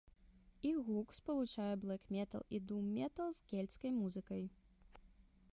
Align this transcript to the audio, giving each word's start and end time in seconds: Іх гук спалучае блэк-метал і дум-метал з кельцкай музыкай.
Іх 0.69 0.77
гук 0.87 1.11
спалучае 1.17 1.67
блэк-метал 1.83 2.41
і 2.59 2.63
дум-метал 2.71 3.29
з 3.41 3.49
кельцкай 3.53 3.91
музыкай. 4.03 4.43